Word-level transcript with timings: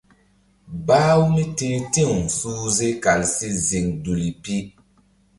Bah-u 0.85 1.23
mí 1.33 1.43
ti̧h 1.57 1.77
ti̧w 1.93 2.13
suhze 2.37 2.89
kal 3.03 3.21
si 3.35 3.47
ziŋ 3.67 3.85
duli 4.03 4.31
pi. 4.43 4.55